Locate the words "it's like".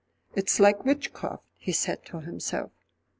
0.33-0.83